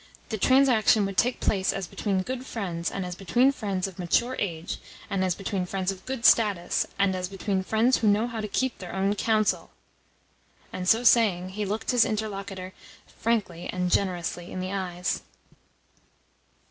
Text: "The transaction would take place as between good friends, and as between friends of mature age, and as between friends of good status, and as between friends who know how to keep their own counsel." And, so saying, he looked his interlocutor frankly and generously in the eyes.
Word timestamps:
"The 0.29 0.37
transaction 0.39 1.05
would 1.05 1.15
take 1.15 1.39
place 1.39 1.71
as 1.71 1.85
between 1.85 2.23
good 2.23 2.43
friends, 2.43 2.89
and 2.89 3.05
as 3.05 3.13
between 3.13 3.51
friends 3.51 3.85
of 3.85 3.99
mature 3.99 4.35
age, 4.39 4.79
and 5.11 5.23
as 5.23 5.35
between 5.35 5.67
friends 5.67 5.91
of 5.91 6.07
good 6.07 6.25
status, 6.25 6.87
and 6.97 7.15
as 7.15 7.29
between 7.29 7.61
friends 7.63 7.97
who 7.97 8.07
know 8.07 8.25
how 8.25 8.41
to 8.41 8.47
keep 8.47 8.79
their 8.79 8.95
own 8.95 9.13
counsel." 9.13 9.69
And, 10.73 10.89
so 10.89 11.03
saying, 11.03 11.49
he 11.49 11.65
looked 11.65 11.91
his 11.91 12.03
interlocutor 12.03 12.73
frankly 13.05 13.69
and 13.71 13.91
generously 13.91 14.51
in 14.51 14.59
the 14.59 14.71
eyes. 14.73 15.21